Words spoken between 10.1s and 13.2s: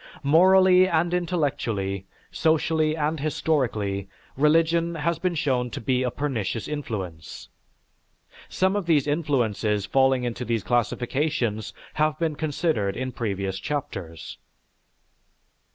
into these classifications have been considered in